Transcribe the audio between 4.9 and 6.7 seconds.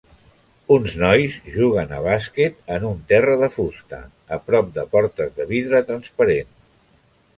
portes de vidre transparent.